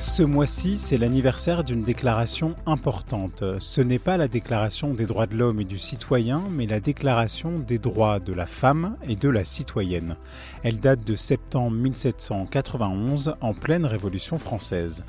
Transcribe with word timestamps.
Ce 0.00 0.22
mois-ci, 0.22 0.78
c'est 0.78 0.96
l'anniversaire 0.96 1.64
d'une 1.64 1.82
déclaration 1.82 2.54
importante. 2.66 3.42
Ce 3.58 3.80
n'est 3.80 3.98
pas 3.98 4.16
la 4.16 4.28
déclaration 4.28 4.94
des 4.94 5.06
droits 5.06 5.26
de 5.26 5.36
l'homme 5.36 5.60
et 5.60 5.64
du 5.64 5.76
citoyen, 5.76 6.44
mais 6.52 6.66
la 6.66 6.78
déclaration 6.78 7.58
des 7.58 7.78
droits 7.78 8.20
de 8.20 8.32
la 8.32 8.46
femme 8.46 8.96
et 9.08 9.16
de 9.16 9.28
la 9.28 9.42
citoyenne. 9.42 10.14
Elle 10.62 10.78
date 10.78 11.02
de 11.04 11.16
septembre 11.16 11.76
1791, 11.76 13.34
en 13.40 13.54
pleine 13.54 13.86
Révolution 13.86 14.38
française. 14.38 15.04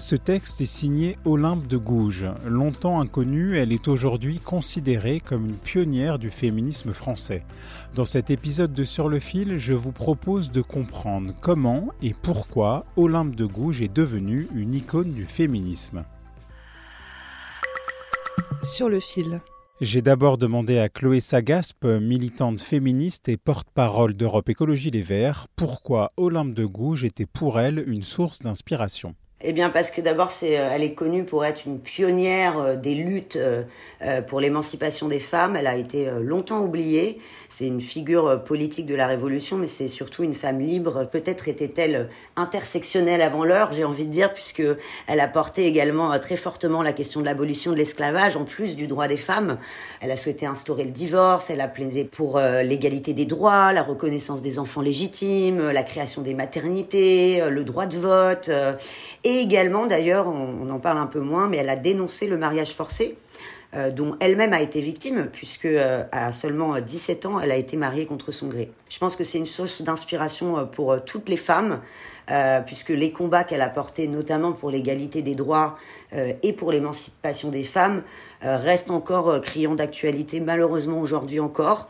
Ce 0.00 0.16
texte 0.16 0.62
est 0.62 0.66
signé 0.66 1.18
Olympe 1.26 1.66
de 1.66 1.76
Gouges. 1.76 2.24
Longtemps 2.46 3.02
inconnue, 3.02 3.58
elle 3.58 3.70
est 3.70 3.86
aujourd'hui 3.86 4.38
considérée 4.38 5.20
comme 5.20 5.44
une 5.44 5.58
pionnière 5.58 6.18
du 6.18 6.30
féminisme 6.30 6.94
français. 6.94 7.44
Dans 7.94 8.06
cet 8.06 8.30
épisode 8.30 8.72
de 8.72 8.84
Sur 8.84 9.08
le 9.08 9.20
fil, 9.20 9.58
je 9.58 9.74
vous 9.74 9.92
propose 9.92 10.52
de 10.52 10.62
comprendre 10.62 11.34
comment 11.42 11.88
et 12.02 12.14
pourquoi 12.14 12.86
Olympe 12.96 13.34
de 13.34 13.44
Gouges 13.44 13.82
est 13.82 13.94
devenue 13.94 14.29
une 14.30 14.74
icône 14.74 15.12
du 15.12 15.26
féminisme. 15.26 16.04
Sur 18.62 18.88
le 18.88 19.00
fil. 19.00 19.40
J'ai 19.80 20.02
d'abord 20.02 20.36
demandé 20.38 20.78
à 20.78 20.88
Chloé 20.88 21.20
Sagaspe, 21.20 21.84
militante 21.86 22.60
féministe 22.60 23.28
et 23.28 23.36
porte-parole 23.36 24.14
d'Europe 24.14 24.48
Écologie 24.48 24.90
Les 24.90 25.02
Verts, 25.02 25.46
pourquoi 25.56 26.12
Olympe 26.16 26.54
de 26.54 26.66
Gouges 26.66 27.04
était 27.04 27.26
pour 27.26 27.58
elle 27.58 27.82
une 27.88 28.02
source 28.02 28.40
d'inspiration. 28.40 29.14
Eh 29.42 29.54
bien, 29.54 29.70
parce 29.70 29.90
que 29.90 30.02
d'abord, 30.02 30.28
c'est, 30.28 30.58
euh, 30.58 30.68
elle 30.70 30.82
est 30.82 30.92
connue 30.92 31.24
pour 31.24 31.46
être 31.46 31.64
une 31.64 31.80
pionnière 31.80 32.58
euh, 32.58 32.76
des 32.76 32.94
luttes 32.94 33.36
euh, 33.36 33.62
pour 34.20 34.38
l'émancipation 34.38 35.08
des 35.08 35.18
femmes. 35.18 35.56
Elle 35.56 35.66
a 35.66 35.76
été 35.76 36.10
longtemps 36.20 36.60
oubliée. 36.60 37.18
C'est 37.48 37.66
une 37.66 37.80
figure 37.80 38.44
politique 38.44 38.84
de 38.84 38.94
la 38.94 39.06
Révolution, 39.06 39.56
mais 39.56 39.66
c'est 39.66 39.88
surtout 39.88 40.24
une 40.24 40.34
femme 40.34 40.60
libre. 40.60 41.08
Peut-être 41.10 41.48
était-elle 41.48 42.10
intersectionnelle 42.36 43.22
avant 43.22 43.44
l'heure, 43.44 43.72
j'ai 43.72 43.84
envie 43.84 44.04
de 44.04 44.10
dire, 44.10 44.32
puisque 44.34 44.62
elle 45.06 45.20
a 45.20 45.26
porté 45.26 45.66
également 45.66 46.18
très 46.18 46.36
fortement 46.36 46.82
la 46.82 46.92
question 46.92 47.20
de 47.20 47.26
l'abolition 47.26 47.72
de 47.72 47.76
l'esclavage, 47.76 48.36
en 48.36 48.44
plus 48.44 48.76
du 48.76 48.86
droit 48.86 49.08
des 49.08 49.16
femmes. 49.16 49.58
Elle 50.00 50.10
a 50.10 50.16
souhaité 50.16 50.46
instaurer 50.46 50.84
le 50.84 50.92
divorce. 50.92 51.50
Elle 51.50 51.60
a 51.60 51.68
plaidé 51.68 52.04
pour 52.04 52.38
l'égalité 52.38 53.14
des 53.14 53.26
droits, 53.26 53.72
la 53.72 53.82
reconnaissance 53.82 54.42
des 54.42 54.58
enfants 54.58 54.82
légitimes, 54.82 55.70
la 55.70 55.82
création 55.82 56.22
des 56.22 56.34
maternités, 56.34 57.42
le 57.48 57.64
droit 57.64 57.86
de 57.86 57.96
vote. 57.96 58.50
Également, 59.38 59.86
d'ailleurs, 59.86 60.26
on, 60.28 60.68
en 60.70 60.78
parle 60.78 60.98
un 60.98 61.06
peu 61.06 61.20
moins, 61.20 61.48
mais 61.48 61.58
elle 61.58 61.68
a 61.68 61.76
dénoncé 61.76 62.26
le 62.26 62.36
mariage 62.36 62.72
forcé. 62.74 63.16
Euh, 63.72 63.92
dont 63.92 64.16
elle-même 64.18 64.52
a 64.52 64.60
été 64.60 64.80
victime, 64.80 65.28
puisque 65.32 65.64
euh, 65.64 66.02
à 66.10 66.32
seulement 66.32 66.80
17 66.80 67.24
ans, 67.26 67.38
elle 67.38 67.52
a 67.52 67.56
été 67.56 67.76
mariée 67.76 68.04
contre 68.04 68.32
son 68.32 68.48
gré. 68.48 68.72
Je 68.88 68.98
pense 68.98 69.14
que 69.14 69.22
c'est 69.22 69.38
une 69.38 69.46
source 69.46 69.82
d'inspiration 69.82 70.58
euh, 70.58 70.64
pour 70.64 71.04
toutes 71.04 71.28
les 71.28 71.36
femmes, 71.36 71.80
puisque 72.64 72.90
les 72.90 73.10
combats 73.10 73.42
qu'elle 73.42 73.60
a 73.60 73.68
portés, 73.68 74.06
notamment 74.06 74.52
pour 74.52 74.70
l'égalité 74.70 75.20
des 75.20 75.34
droits 75.34 75.76
et 76.12 76.52
pour 76.52 76.70
l'émancipation 76.70 77.48
des 77.48 77.64
femmes, 77.64 78.04
restent 78.40 78.92
encore 78.92 79.40
criants 79.40 79.74
d'actualité, 79.74 80.38
malheureusement 80.38 81.00
aujourd'hui 81.00 81.40
encore, 81.40 81.88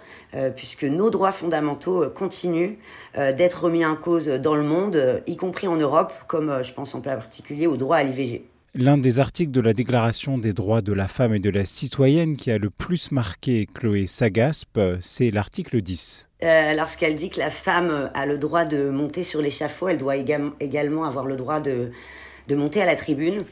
puisque 0.56 0.84
nos 0.84 1.10
droits 1.10 1.32
fondamentaux 1.32 2.08
continuent 2.08 2.76
d'être 3.14 3.64
remis 3.64 3.84
en 3.84 3.96
cause 3.96 4.28
dans 4.28 4.54
le 4.54 4.62
monde, 4.62 5.22
y 5.26 5.36
compris 5.36 5.66
en 5.66 5.76
Europe, 5.76 6.14
comme 6.26 6.62
je 6.62 6.72
pense 6.72 6.94
en 6.94 7.02
particulier 7.02 7.66
au 7.66 7.76
droit 7.76 7.98
à 7.98 8.02
l'IVG. 8.02 8.42
L'un 8.74 8.98
des 8.98 9.18
articles 9.18 9.50
de 9.50 9.60
la 9.60 9.72
Déclaration 9.72 10.38
des 10.38 10.52
droits 10.52 10.80
de 10.80 10.92
la 10.92 11.08
femme 11.08 11.34
et 11.34 11.40
de 11.40 11.50
la 11.50 11.64
citoyenne 11.64 12.36
qui 12.36 12.52
a 12.52 12.58
le 12.58 12.70
plus 12.70 13.10
marqué 13.10 13.66
Chloé 13.66 14.06
Sagaspe, 14.06 14.78
c'est 15.00 15.32
l'article 15.32 15.82
10. 15.82 16.28
Euh, 16.44 16.74
lorsqu'elle 16.74 17.16
dit 17.16 17.30
que 17.30 17.40
la 17.40 17.50
femme 17.50 18.12
a 18.14 18.26
le 18.26 18.38
droit 18.38 18.64
de 18.64 18.88
monter 18.88 19.24
sur 19.24 19.42
l'échafaud, 19.42 19.88
elle 19.88 19.98
doit 19.98 20.14
également 20.14 21.04
avoir 21.04 21.26
le 21.26 21.34
droit 21.34 21.58
de, 21.58 21.90
de 22.46 22.54
monter 22.54 22.80
à 22.80 22.86
la 22.86 22.94
tribune. 22.94 23.44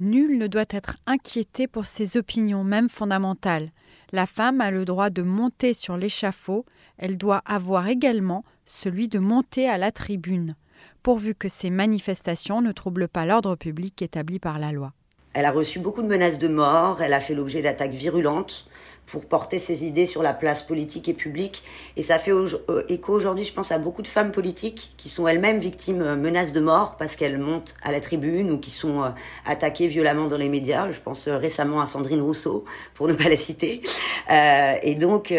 Nul 0.00 0.38
ne 0.38 0.46
doit 0.46 0.64
être 0.70 0.96
inquiété 1.06 1.68
pour 1.68 1.84
ses 1.84 2.16
opinions, 2.16 2.64
même 2.64 2.88
fondamentales. 2.88 3.70
La 4.12 4.24
femme 4.24 4.62
a 4.62 4.70
le 4.70 4.86
droit 4.86 5.10
de 5.10 5.20
monter 5.20 5.74
sur 5.74 5.98
l'échafaud, 5.98 6.64
elle 6.96 7.18
doit 7.18 7.42
avoir 7.44 7.86
également 7.88 8.44
celui 8.64 9.08
de 9.08 9.18
monter 9.18 9.68
à 9.68 9.76
la 9.76 9.92
tribune 9.92 10.56
pourvu 11.02 11.34
que 11.34 11.48
ces 11.48 11.70
manifestations 11.70 12.60
ne 12.60 12.72
troublent 12.72 13.08
pas 13.08 13.26
l'ordre 13.26 13.56
public 13.56 14.02
établi 14.02 14.38
par 14.38 14.58
la 14.58 14.72
loi. 14.72 14.92
Elle 15.34 15.44
a 15.44 15.50
reçu 15.50 15.78
beaucoup 15.78 16.02
de 16.02 16.08
menaces 16.08 16.38
de 16.38 16.48
mort, 16.48 17.02
elle 17.02 17.12
a 17.12 17.20
fait 17.20 17.34
l'objet 17.34 17.60
d'attaques 17.60 17.92
virulentes 17.92 18.68
pour 19.06 19.24
porter 19.24 19.58
ses 19.58 19.84
idées 19.84 20.06
sur 20.06 20.22
la 20.22 20.34
place 20.34 20.62
politique 20.62 21.08
et 21.08 21.14
publique. 21.14 21.62
Et 21.96 22.02
ça 22.02 22.18
fait 22.18 22.32
euh, 22.32 22.82
écho 22.88 23.12
aujourd'hui, 23.12 23.44
je 23.44 23.52
pense, 23.52 23.70
à 23.70 23.78
beaucoup 23.78 24.02
de 24.02 24.08
femmes 24.08 24.32
politiques 24.32 24.92
qui 24.96 25.08
sont 25.08 25.28
elles-mêmes 25.28 25.58
victimes 25.58 26.02
euh, 26.02 26.16
menaces 26.16 26.52
de 26.52 26.60
mort 26.60 26.96
parce 26.98 27.14
qu'elles 27.14 27.38
montent 27.38 27.76
à 27.82 27.92
la 27.92 28.00
tribune 28.00 28.50
ou 28.50 28.58
qui 28.58 28.70
sont 28.70 29.04
euh, 29.04 29.08
attaquées 29.44 29.86
violemment 29.86 30.26
dans 30.26 30.36
les 30.36 30.48
médias. 30.48 30.90
Je 30.90 31.00
pense 31.00 31.28
récemment 31.28 31.80
à 31.80 31.86
Sandrine 31.86 32.20
Rousseau, 32.20 32.64
pour 32.94 33.06
ne 33.06 33.14
pas 33.14 33.28
la 33.28 33.36
citer. 33.36 33.80
et 34.82 34.94
donc, 34.94 35.32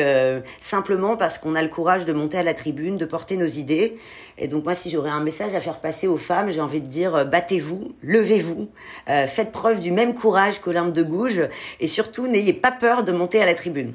simplement 0.59 1.17
parce 1.17 1.37
qu'on 1.37 1.55
a 1.55 1.61
le 1.61 1.67
courage 1.67 2.05
de 2.05 2.13
monter 2.13 2.37
à 2.37 2.43
la 2.43 2.53
tribune, 2.53 2.97
de 2.97 3.05
porter 3.05 3.35
nos 3.35 3.45
idées. 3.45 3.97
Et 4.37 4.47
donc 4.47 4.63
moi, 4.63 4.75
si 4.75 4.89
j'aurais 4.89 5.09
un 5.09 5.19
message 5.19 5.53
à 5.55 5.59
faire 5.59 5.79
passer 5.79 6.07
aux 6.07 6.17
femmes, 6.17 6.49
j'ai 6.51 6.61
envie 6.61 6.81
de 6.81 6.87
dire 6.87 7.25
battez-vous, 7.25 7.95
levez-vous, 8.03 8.69
faites 9.07 9.51
preuve 9.51 9.79
du 9.79 9.91
même 9.91 10.13
courage 10.13 10.59
qu'Olympe 10.61 10.93
de 10.93 11.03
Gouges 11.03 11.49
et 11.79 11.87
surtout 11.87 12.27
n'ayez 12.27 12.53
pas 12.53 12.71
peur 12.71 13.03
de 13.03 13.11
monter 13.11 13.41
à 13.41 13.45
la 13.45 13.55
tribune. 13.57 13.93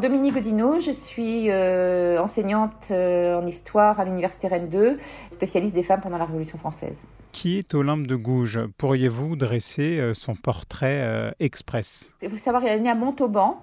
Dominique 0.00 0.34
Godino, 0.34 0.80
je 0.80 0.90
suis 0.90 1.48
euh, 1.48 2.20
enseignante 2.20 2.88
euh, 2.90 3.40
en 3.40 3.46
histoire 3.46 4.00
à 4.00 4.04
l'Université 4.04 4.48
Rennes 4.48 4.68
2, 4.68 4.98
spécialiste 5.30 5.74
des 5.74 5.84
femmes 5.84 6.00
pendant 6.00 6.18
la 6.18 6.24
Révolution 6.24 6.58
française. 6.58 7.04
Qui 7.30 7.58
est 7.58 7.72
Olympe 7.74 8.06
de 8.06 8.16
Gouges? 8.16 8.60
Pourriez-vous 8.78 9.36
dresser 9.36 10.00
euh, 10.00 10.12
son 10.12 10.34
portrait 10.34 11.32
express? 11.38 12.14
Il 12.20 12.30
faut 12.30 12.36
savoir, 12.36 12.62
qu'elle 12.62 12.78
est 12.78 12.82
née 12.82 12.90
à 12.90 12.94
Montauban, 12.94 13.62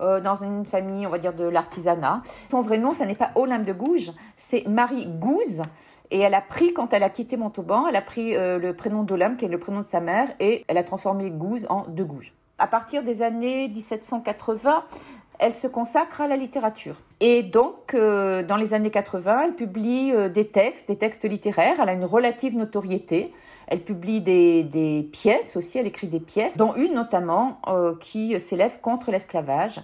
dans 0.00 0.36
une 0.36 0.64
famille, 0.64 1.06
on 1.06 1.10
va 1.10 1.18
dire, 1.18 1.34
de 1.34 1.44
l'artisanat. 1.44 2.22
Son 2.50 2.62
vrai 2.62 2.78
nom, 2.78 2.94
ce 2.94 3.04
n'est 3.04 3.14
pas 3.14 3.32
Olympe 3.34 3.66
de 3.66 3.74
Gouges, 3.74 4.12
c'est 4.38 4.66
Marie 4.66 5.06
Gouze. 5.06 5.62
Et 6.10 6.18
elle 6.18 6.34
a 6.34 6.40
pris, 6.40 6.72
quand 6.72 6.92
elle 6.92 7.02
a 7.02 7.10
quitté 7.10 7.36
Montauban, 7.36 7.86
elle 7.86 7.96
a 7.96 8.02
pris 8.02 8.36
euh, 8.36 8.58
le 8.58 8.74
prénom 8.74 9.02
d'Olympe, 9.02 9.38
qui 9.38 9.44
est 9.44 9.48
le 9.48 9.58
prénom 9.58 9.80
de 9.80 9.88
sa 9.88 10.00
mère, 10.00 10.28
et 10.40 10.64
elle 10.66 10.76
a 10.76 10.82
transformé 10.82 11.30
Gouze 11.30 11.66
en 11.68 11.84
De 11.88 12.02
Gouges. 12.02 12.32
À 12.58 12.66
partir 12.66 13.02
des 13.02 13.22
années 13.22 13.68
1780, 13.68 14.84
elle 15.38 15.54
se 15.54 15.66
consacre 15.66 16.20
à 16.20 16.28
la 16.28 16.36
littérature. 16.36 16.96
Et 17.20 17.42
donc, 17.42 17.94
euh, 17.94 18.42
dans 18.42 18.56
les 18.56 18.74
années 18.74 18.90
80, 18.90 19.42
elle 19.44 19.54
publie 19.54 20.12
euh, 20.12 20.28
des 20.28 20.48
textes, 20.48 20.88
des 20.88 20.96
textes 20.96 21.24
littéraires. 21.24 21.76
Elle 21.80 21.88
a 21.88 21.92
une 21.92 22.04
relative 22.04 22.56
notoriété. 22.56 23.32
Elle 23.68 23.80
publie 23.80 24.20
des, 24.20 24.64
des 24.64 25.08
pièces 25.12 25.56
aussi, 25.56 25.78
elle 25.78 25.86
écrit 25.86 26.08
des 26.08 26.18
pièces, 26.18 26.56
dont 26.56 26.74
une 26.74 26.92
notamment 26.92 27.60
qui 28.00 28.40
s'élève 28.40 28.80
contre 28.80 29.12
l'esclavage 29.12 29.80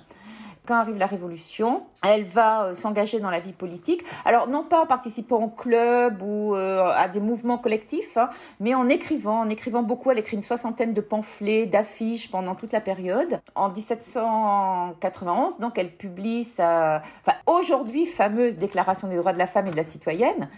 quand 0.67 0.75
arrive 0.75 0.99
la 0.99 1.07
Révolution, 1.07 1.85
elle 2.05 2.25
va 2.25 2.65
euh, 2.65 2.75
s'engager 2.75 3.21
dans 3.21 3.31
la 3.31 3.41
vie 3.41 3.53
politique. 3.53 4.03
Alors 4.25 4.49
non 4.49 4.65
pas 4.65 4.83
en 4.83 4.87
participant 4.87 5.43
au 5.43 5.49
club 5.49 6.23
ou 6.23 6.55
euh, 6.55 6.83
à 6.85 7.09
des 7.09 7.21
mouvements 7.21 7.59
collectifs, 7.59 8.17
hein, 8.17 8.31
mais 8.61 8.75
en 8.75 8.89
écrivant, 8.89 9.41
en 9.41 9.49
écrivant 9.49 9.83
beaucoup. 9.83 10.11
Elle 10.11 10.19
écrit 10.19 10.37
une 10.37 10.43
soixantaine 10.43 10.95
de 10.95 11.01
pamphlets, 11.01 11.67
d'affiches 11.67 12.31
pendant 12.31 12.55
toute 12.55 12.73
la 12.73 12.81
période. 12.81 13.41
En 13.55 13.71
1791, 13.71 15.59
donc 15.59 15.79
elle 15.79 15.91
publie 15.91 16.45
sa, 16.45 17.03
enfin, 17.23 17.37
aujourd'hui 17.47 18.07
fameuse 18.07 18.57
Déclaration 18.57 19.09
des 19.09 19.17
droits 19.17 19.33
de 19.33 19.39
la 19.39 19.47
femme 19.47 19.67
et 19.67 19.71
de 19.71 19.77
la 19.77 19.85
citoyenne. 19.85 20.49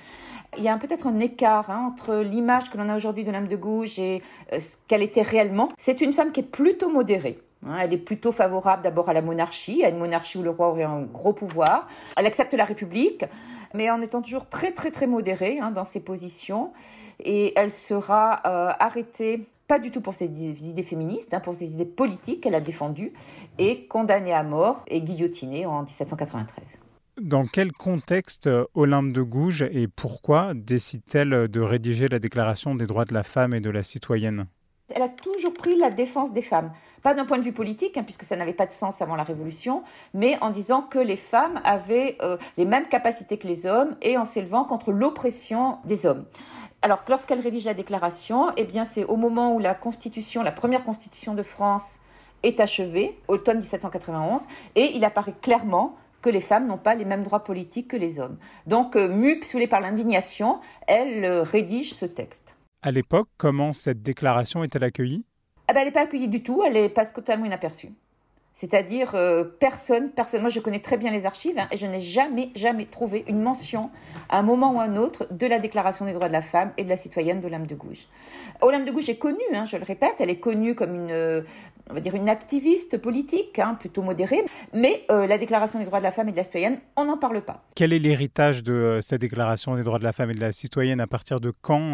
Il 0.57 0.63
y 0.63 0.69
a 0.69 0.77
peut-être 0.79 1.07
un 1.07 1.21
écart 1.21 1.71
hein, 1.71 1.93
entre 1.93 2.17
l'image 2.17 2.71
que 2.71 2.79
l'on 2.79 2.89
a 2.89 2.97
aujourd'hui 2.97 3.25
de 3.25 3.31
l'âme 3.31 3.49
de 3.49 3.57
gauche 3.57 3.99
et 3.99 4.23
euh, 4.53 4.61
ce 4.61 4.77
qu'elle 4.87 5.03
était 5.03 5.23
réellement. 5.23 5.69
C'est 5.77 6.01
une 6.01 6.13
femme 6.13 6.33
qui 6.33 6.41
est 6.41 6.51
plutôt 6.51 6.89
modérée. 6.89 7.39
Hein, 7.67 7.79
elle 7.81 7.93
est 7.93 7.99
plutôt 7.99 8.33
favorable 8.33 8.83
d'abord 8.83 9.09
à 9.09 9.13
la 9.13 9.23
monarchie, 9.23 9.85
à 9.85 9.89
une 9.89 9.99
monarchie 9.99 10.39
où 10.39 10.43
le 10.43 10.51
roi 10.51 10.69
aurait 10.69 10.85
un 10.85 11.03
gros 11.03 11.33
pouvoir. 11.33 11.89
Elle 12.17 12.27
accepte 12.27 12.55
la 12.55 12.65
République. 12.65 13.25
mais 13.75 13.91
en 13.91 14.01
étant 14.01 14.23
toujours 14.23 14.49
très 14.49 14.73
très 14.73 14.91
très 14.91 15.07
modérée 15.07 15.59
hein, 15.61 15.71
dans 15.71 15.85
ses 15.85 16.01
positions. 16.01 16.73
Et 17.21 17.53
elle 17.57 17.73
sera 17.73 18.41
euh, 18.47 18.73
arrêtée 18.79 19.47
pas 19.67 19.79
du 19.79 19.91
tout 19.91 20.01
pour 20.01 20.15
ses 20.15 20.27
idées 20.27 20.83
féministes, 20.83 21.35
hein, 21.35 21.41
pour 21.41 21.55
ses 21.55 21.73
idées 21.73 21.85
politiques 21.85 22.43
qu'elle 22.43 22.55
a 22.55 22.61
défendues, 22.61 23.13
et 23.59 23.87
condamnée 23.87 24.33
à 24.33 24.43
mort 24.43 24.85
et 24.87 25.03
guillotinée 25.03 25.67
en 25.67 25.83
1793. 25.83 26.65
Dans 27.21 27.45
quel 27.47 27.73
contexte 27.73 28.47
euh, 28.47 28.65
Olympe 28.75 29.13
de 29.13 29.23
Gouges 29.23 29.63
et 29.63 29.89
pourquoi 29.89 30.53
décide-t-elle 30.55 31.49
de 31.49 31.61
rédiger 31.61 32.07
la 32.07 32.21
Déclaration 32.21 32.77
des 32.77 32.87
droits 32.87 33.05
de 33.05 33.13
la 33.13 33.25
femme 33.25 33.55
et 33.55 33.61
de 33.61 33.71
la 33.71 33.83
citoyenne? 33.83 34.47
Elle 34.95 35.03
a 35.03 35.09
toujours 35.09 35.53
pris 35.53 35.77
la 35.77 35.91
défense 35.91 36.33
des 36.33 36.43
femmes. 36.43 36.73
Pas 37.03 37.15
d'un 37.15 37.27
point 37.27 37.39
de 37.39 37.43
vue 37.43 37.53
politique, 37.53 37.97
hein, 37.99 38.05
puisque 38.05 38.25
ça 38.25 38.37
n'avait 38.37 38.55
pas 38.55 38.67
de 38.67 38.73
sens 38.73 39.03
avant 39.03 39.17
la 39.17 39.23
Révolution, 39.23 39.83
mais 40.15 40.39
en 40.41 40.51
disant 40.51 40.83
que 40.83 40.99
les 40.99 41.17
femmes 41.17 41.61
avaient 41.63 42.17
euh, 42.23 42.39
les 42.57 42.65
mêmes 42.65 42.89
capacités 42.89 43.37
que 43.37 43.47
les 43.47 43.67
hommes 43.67 43.97
et 44.01 44.17
en 44.17 44.25
s'élevant 44.25 44.65
contre 44.65 44.91
l'oppression 44.91 45.79
des 45.85 46.07
hommes. 46.07 46.25
Alors, 46.81 47.03
lorsqu'elle 47.09 47.41
rédige 47.41 47.67
la 47.67 47.75
déclaration, 47.75 48.51
eh 48.57 48.65
bien, 48.65 48.85
c'est 48.85 49.05
au 49.05 49.17
moment 49.17 49.55
où 49.55 49.59
la 49.59 49.75
Constitution, 49.75 50.43
la 50.43 50.53
première 50.53 50.85
Constitution 50.85 51.35
de 51.35 51.43
France, 51.43 51.99
est 52.43 52.61
achevée, 52.61 53.19
automne 53.29 53.59
1791, 53.59 54.41
et 54.75 54.97
il 54.97 55.05
apparaît 55.05 55.35
clairement 55.43 55.97
que 56.23 56.31
les 56.31 56.41
femmes 56.41 56.67
n'ont 56.67 56.79
pas 56.79 56.95
les 56.95 57.05
mêmes 57.05 57.25
droits 57.25 57.45
politiques 57.45 57.89
que 57.89 57.97
les 57.97 58.21
hommes. 58.21 58.39
Donc, 58.67 58.97
euh, 58.97 59.09
mue, 59.09 59.41
par 59.69 59.81
l'indignation, 59.81 60.61
elle 60.87 61.25
euh, 61.25 61.43
rédige 61.43 61.95
ce 61.95 62.07
texte. 62.07 62.58
À 62.81 62.93
l'époque, 62.93 63.29
comment 63.37 63.73
cette 63.73 64.03
déclaration 64.03 64.63
est-elle 64.63 64.85
accueillie? 64.85 65.25
Ah 65.67 65.73
ben, 65.73 65.81
Elle 65.81 65.87
n'est 65.87 65.93
pas 65.93 66.03
accueillie 66.03 66.29
du 66.29 66.43
tout, 66.45 66.63
elle 66.65 66.77
est 66.77 66.89
passe 66.89 67.13
totalement 67.13 67.45
inaperçue. 67.45 67.93
C'est-à-dire 68.59 69.15
euh, 69.15 69.45
personne, 69.45 70.11
personne. 70.11 70.41
Moi, 70.41 70.51
je 70.51 70.59
connais 70.59 70.81
très 70.81 70.97
bien 70.97 71.13
les 71.13 71.27
archives 71.27 71.57
hein, 71.57 71.69
et 71.71 71.77
je 71.77 71.87
n'ai 71.87 72.01
jamais, 72.01 72.51
jamais 72.57 72.87
trouvé 72.87 73.25
une 73.29 73.41
mention 73.41 73.89
à 74.29 74.41
un 74.41 74.43
moment 74.43 74.73
ou 74.73 74.81
à 74.81 74.83
un 74.83 74.97
autre 74.97 75.29
de 75.31 75.47
la 75.47 75.61
Déclaration 75.61 76.07
des 76.07 76.13
droits 76.13 76.27
de 76.27 76.33
la 76.33 76.43
femme 76.43 76.73
et 76.77 76.83
de 76.83 76.89
la 76.89 76.97
citoyenne 76.97 77.41
d'Olympe 77.41 77.69
de 77.69 77.77
Gouges. 77.77 78.09
Olympe 78.61 78.85
de 78.85 78.91
Gouges 78.91 79.09
est 79.11 79.17
connue, 79.17 79.39
hein, 79.55 79.65
je 79.65 79.77
le 79.77 79.85
répète, 79.85 80.15
elle 80.19 80.29
est 80.29 80.41
connue 80.41 80.75
comme 80.75 80.93
une, 80.93 81.45
on 81.89 81.95
va 81.95 82.01
dire 82.01 82.17
une 82.17 82.29
activiste 82.29 82.99
politique, 82.99 83.61
hein, 83.61 83.77
plutôt 83.79 84.03
modérée, 84.03 84.45
mais 84.75 85.05
euh, 85.13 85.29
la 85.29 85.39
Déclaration 85.39 85.79
des 85.79 85.85
droits 85.85 86.01
de 86.01 86.05
la 86.05 86.11
femme 86.11 86.29
et 86.29 86.33
de 86.33 86.37
la 86.37 86.43
citoyenne, 86.43 86.81
on 86.97 87.05
n'en 87.05 87.17
parle 87.17 87.43
pas. 87.43 87.63
Quel 87.77 87.93
est 87.93 88.01
l'héritage 88.01 88.65
de 88.65 88.73
euh, 88.73 89.01
cette 89.01 89.21
Déclaration 89.21 89.77
des 89.77 89.85
droits 89.85 90.01
de 90.01 90.05
la 90.05 90.13
femme 90.13 90.33
et 90.33 90.35
de 90.35 90.41
la 90.41 90.51
citoyenne? 90.51 91.01
À 91.01 91.07
partir 91.07 91.39
de 91.39 91.53
quand 91.63 91.93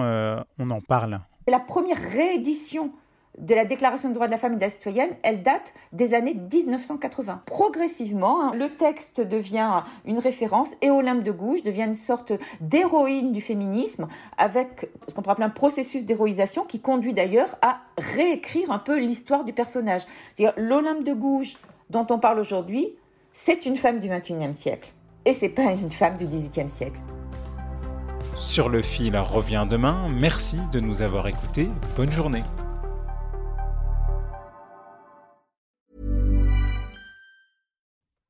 on 0.58 0.70
en 0.70 0.80
parle? 0.80 1.20
C'est 1.46 1.52
la 1.52 1.60
première 1.60 1.98
réédition 1.98 2.92
de 3.38 3.54
la 3.54 3.64
Déclaration 3.64 4.08
des 4.08 4.14
droits 4.14 4.26
de 4.26 4.32
la 4.32 4.38
femme 4.38 4.54
et 4.54 4.56
de 4.56 4.60
la 4.60 4.70
citoyenne, 4.70 5.10
elle 5.22 5.42
date 5.42 5.72
des 5.92 6.14
années 6.14 6.34
1980. 6.34 7.42
Progressivement, 7.46 8.42
hein, 8.42 8.52
le 8.54 8.68
texte 8.70 9.20
devient 9.20 9.82
une 10.04 10.18
référence 10.18 10.70
et 10.82 10.90
Olympe 10.90 11.24
de 11.24 11.32
Gouges 11.32 11.62
devient 11.62 11.84
une 11.84 11.94
sorte 11.94 12.32
d'héroïne 12.60 13.32
du 13.32 13.40
féminisme 13.40 14.08
avec 14.38 14.90
ce 15.08 15.14
qu'on 15.14 15.22
pourrait 15.22 15.32
appeler 15.32 15.46
un 15.46 15.50
processus 15.50 16.04
d'héroïsation 16.04 16.64
qui 16.64 16.80
conduit 16.80 17.12
d'ailleurs 17.12 17.56
à 17.62 17.80
réécrire 17.98 18.70
un 18.70 18.78
peu 18.78 18.98
l'histoire 18.98 19.44
du 19.44 19.52
personnage. 19.52 20.02
C'est-à-dire 20.34 20.54
l'Olympe 20.56 21.04
de 21.04 21.12
Gouges 21.12 21.56
dont 21.90 22.06
on 22.10 22.18
parle 22.18 22.38
aujourd'hui, 22.38 22.94
c'est 23.32 23.66
une 23.66 23.76
femme 23.76 23.98
du 23.98 24.08
XXIe 24.08 24.54
siècle 24.54 24.92
et 25.24 25.32
c'est 25.32 25.48
pas 25.48 25.72
une 25.72 25.90
femme 25.90 26.16
du 26.16 26.26
XVIIIe 26.26 26.70
siècle. 26.70 27.00
Sur 28.36 28.68
le 28.68 28.82
fil 28.82 29.16
revient 29.16 29.66
demain. 29.68 30.08
Merci 30.08 30.58
de 30.72 30.80
nous 30.80 31.02
avoir 31.02 31.28
écoutés. 31.28 31.68
Bonne 31.96 32.10
journée. 32.10 32.42